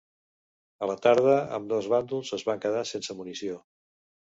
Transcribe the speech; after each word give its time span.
A 0.85 0.89
la 0.93 0.95
tarda, 1.03 1.37
ambdós 1.59 1.93
bàndols 1.95 2.35
es 2.41 2.49
van 2.51 2.67
quedar 2.67 2.87
sense 2.97 3.23
munició. 3.23 3.65